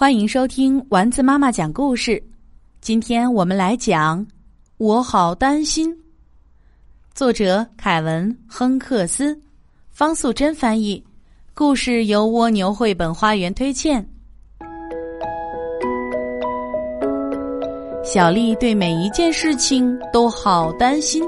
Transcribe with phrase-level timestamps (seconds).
[0.00, 2.22] 欢迎收听丸子妈妈讲故事。
[2.80, 4.24] 今天我们来讲
[4.78, 5.94] 《我好担心》，
[7.14, 9.38] 作者凯文·亨克斯，
[9.90, 11.04] 方素珍翻译。
[11.52, 14.02] 故事由蜗牛绘本花园推荐。
[18.02, 21.22] 小丽对每一件事情都好担心，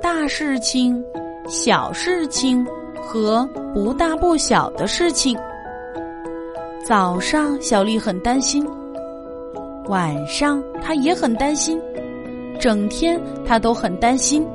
[0.00, 1.04] 大事情、
[1.48, 2.64] 小事情
[3.02, 5.36] 和不大不小的事情。
[6.86, 8.62] 早上，小丽很担心；
[9.86, 11.78] 晚上，她也很担心；
[12.60, 14.46] 整天，她都很担心。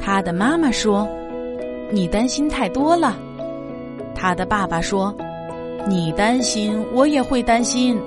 [0.00, 1.06] 她的妈妈说
[1.92, 3.18] ：“你担心太多了。”
[4.16, 5.14] 她的爸爸说
[5.86, 8.00] ：“你担心，我也会担心。”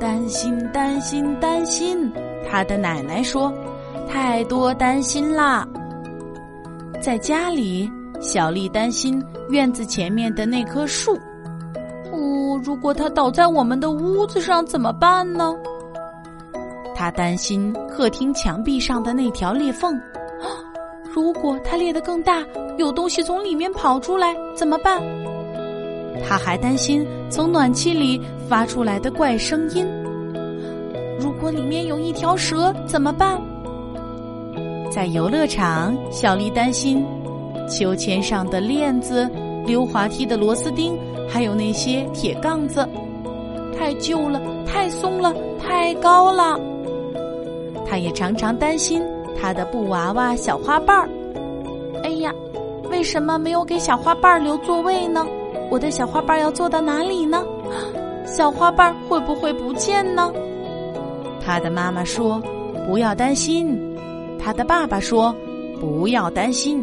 [0.00, 2.10] 担心，担心，担心。
[2.48, 3.52] 她的奶奶说
[4.08, 5.68] ：“太多担心啦。”
[6.98, 7.90] 在家里，
[8.22, 11.14] 小丽担心院子前面的那棵树。
[12.58, 15.54] 如果它倒在我们的屋子上怎么办呢？
[16.94, 20.00] 他担心客厅墙壁上的那条裂缝，
[21.12, 22.42] 如果它裂得更大，
[22.78, 25.02] 有东西从里面跑出来怎么办？
[26.26, 29.84] 他还担心从暖气里发出来的怪声音。
[31.18, 33.40] 如果里面有一条蛇怎么办？
[34.92, 37.04] 在游乐场，小丽担心
[37.68, 39.28] 秋千上的链子。
[39.66, 40.98] 溜滑梯的螺丝钉，
[41.28, 42.86] 还有那些铁杠子，
[43.76, 46.58] 太旧了，太松了，太高了。
[47.86, 49.02] 他也常常担心
[49.40, 51.08] 他的布娃娃小花瓣儿。
[52.02, 52.32] 哎呀，
[52.90, 55.26] 为什么没有给小花瓣儿留座位呢？
[55.70, 57.44] 我的小花瓣儿要坐到哪里呢？
[58.26, 60.32] 小花瓣儿会不会不见呢？
[61.44, 62.42] 他的妈妈说
[62.86, 63.78] ：“不要担心。”
[64.38, 65.34] 他的爸爸说
[65.80, 66.82] ：“不要担心。”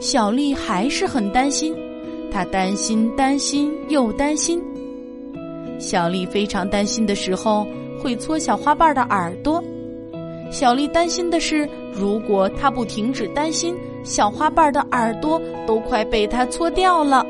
[0.00, 1.74] 小丽还是很担心。
[2.32, 4.62] 他担心，担心又担心。
[5.78, 7.66] 小丽非常担心的时候，
[8.00, 9.62] 会搓小花瓣的耳朵。
[10.50, 17.26] 小丽担心的是，如果她不停止担心，小花瓣的耳朵都快被她搓掉了。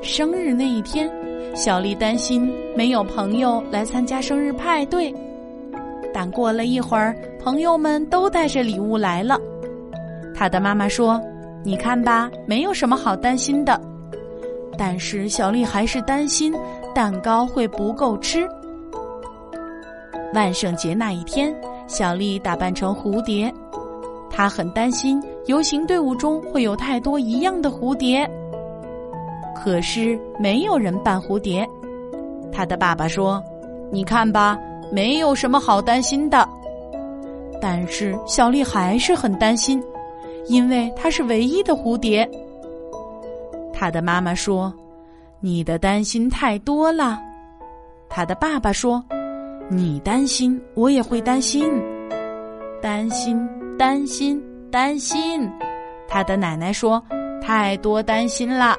[0.00, 1.10] 生日那一天，
[1.54, 5.14] 小丽担心没有朋友来参加生日派对。
[6.14, 9.38] 但过了一会儿，朋友们都带着礼物来了。
[10.34, 11.20] 她的妈妈说。
[11.64, 13.80] 你看吧，没有什么好担心的。
[14.76, 16.52] 但是小丽还是担心
[16.94, 18.48] 蛋糕会不够吃。
[20.34, 21.54] 万圣节那一天，
[21.86, 23.52] 小丽打扮成蝴蝶，
[24.30, 28.28] 她很担心游行队伍中会有太多一样的蝴蝶。
[29.54, 31.68] 可是没有人扮蝴蝶。
[32.50, 33.42] 她的爸爸说
[33.92, 34.58] ：“你看吧，
[34.90, 36.48] 没有什么好担心的。”
[37.60, 39.82] 但是小丽还是很担心。
[40.46, 42.28] 因为它是唯一的蝴蝶，
[43.72, 44.72] 他的妈妈说
[45.40, 47.18] ：“你的担心太多了。”
[48.08, 49.02] 他的爸爸说
[49.70, 51.70] ：“你担心，我也会担心。”
[52.82, 53.48] 担心，
[53.78, 55.48] 担心，担心。
[56.08, 57.02] 他的奶奶说
[57.40, 58.76] ：“太多担心了。”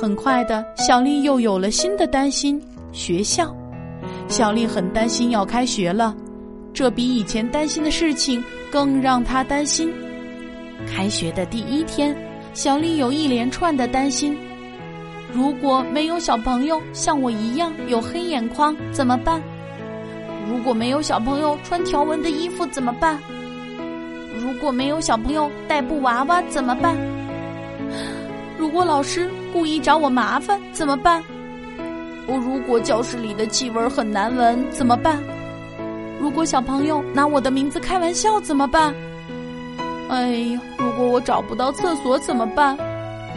[0.00, 2.60] 很快的，小丽又有了新的担心：
[2.92, 3.54] 学校。
[4.28, 6.14] 小丽很担心要开学了。
[6.72, 9.92] 这比以前担心的事情更让他担心。
[10.86, 12.16] 开学的第一天，
[12.54, 14.36] 小丽有一连串的担心：
[15.32, 19.42] 如果没有小朋友像我一样有黑眼眶怎么办？
[20.48, 23.18] 如果没有小朋友穿条纹的衣服怎么办？
[24.40, 26.96] 如果没有小朋友带布娃娃怎么办？
[28.58, 31.22] 如果老师故意找我麻烦怎么办？
[32.26, 35.18] 我如果教室里的气味很难闻怎么办？
[36.20, 38.94] 如果小朋友拿我的名字开玩笑怎么办？
[40.10, 42.76] 哎呀，如果我找不到厕所怎么办？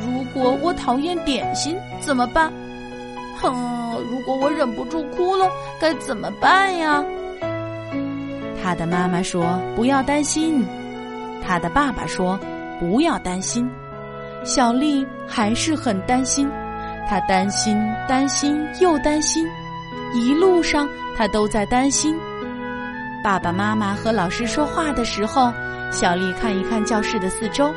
[0.06, 2.52] 如果我讨厌点心怎么办？
[3.40, 5.50] 哼，如果我忍不住哭了
[5.80, 7.04] 该怎么办呀？
[8.62, 10.66] 他的妈妈说：“不要担心。”
[11.46, 12.40] 他的爸爸说
[12.80, 13.70] ：“不要担心。”
[14.44, 16.50] 小丽还是很担心，
[17.08, 17.78] 她担心，
[18.10, 19.46] 担心又担心，
[20.14, 22.18] 一路上她都在担心。
[23.24, 25.50] 爸爸妈妈和老师说话的时候，
[25.90, 27.74] 小丽看一看教室的四周，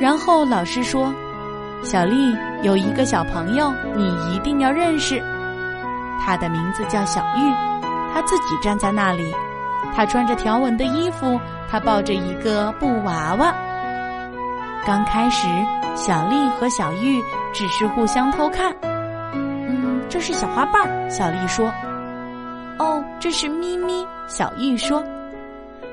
[0.00, 1.12] 然后老师说
[1.84, 5.22] ：“小丽有一个小朋友，你一定要认识，
[6.24, 7.52] 他的名字叫小玉，
[8.14, 9.34] 他自己站在那里，
[9.94, 11.38] 他穿着条纹的衣服，
[11.70, 13.54] 他抱着一个布娃娃。
[14.86, 15.46] 刚开始，
[15.94, 17.22] 小丽和小玉
[17.52, 18.74] 只是互相偷看。
[19.34, 21.70] 嗯，这是小花瓣。”小丽说。
[23.24, 24.06] 这是咪咪。
[24.28, 25.02] 小玉说：“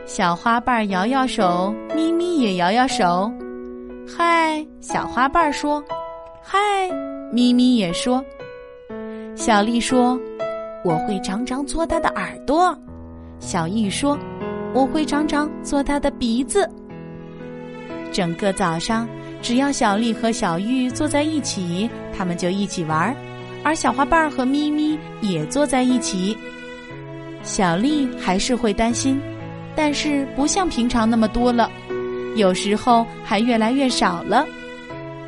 [0.06, 3.32] 小花瓣摇摇手，咪咪也摇摇手。”
[4.06, 5.82] 嗨，小花瓣说
[6.44, 6.60] ：“嗨，
[7.32, 8.22] 咪咪也说。
[9.34, 10.20] 小丽说
[10.84, 12.78] ：“我会常常搓它的耳朵。”
[13.40, 14.20] 小玉说
[14.76, 16.70] ：“我会常常搓它的鼻子。”
[18.12, 19.08] 整个早上，
[19.42, 23.16] 只要小丽和小玉坐在一起，他们就一起玩儿
[23.64, 26.38] 而小花瓣和咪咪也坐在一起。
[27.52, 29.20] 小丽还是会担心，
[29.76, 31.70] 但是不像平常那么多了，
[32.38, 34.46] 有时候还越来越少了。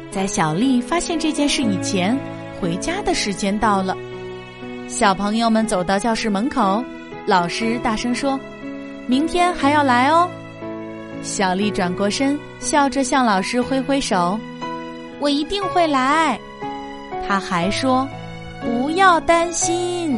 [0.09, 2.17] 在小丽发现这件事以前，
[2.61, 3.93] 回家的时间到了。
[4.87, 6.81] 小朋友们走到教室门口，
[7.25, 8.39] 老师大声说
[9.05, 10.29] ：“明天还要来哦。”
[11.23, 14.39] 小丽转过身，笑着向老师挥挥手
[15.19, 16.39] ：“我一定会来。”
[17.27, 18.07] 他还说
[18.63, 20.17] ：“不要担心。”